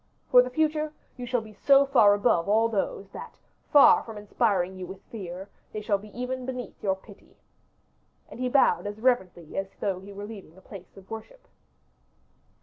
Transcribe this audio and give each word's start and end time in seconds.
For 0.31 0.41
the 0.41 0.49
future, 0.49 0.91
you 1.15 1.27
shall 1.27 1.41
be 1.41 1.53
so 1.53 1.85
far 1.85 2.15
above 2.15 2.49
all 2.49 2.67
those, 2.69 3.07
that, 3.11 3.35
far 3.71 4.01
from 4.01 4.17
inspiring 4.17 4.75
you 4.75 4.87
with 4.87 5.03
fear, 5.11 5.47
they 5.73 5.79
shall 5.81 5.99
be 5.99 6.09
even 6.19 6.43
beneath 6.43 6.81
your 6.81 6.95
pity." 6.95 7.35
And 8.27 8.39
he 8.39 8.49
bowed 8.49 8.87
as 8.87 8.99
reverently 8.99 9.55
as 9.59 9.67
though 9.79 9.99
he 9.99 10.11
were 10.11 10.25
leaving 10.25 10.57
a 10.57 10.59
place 10.61 10.97
of 10.97 11.11
worship. 11.11 11.47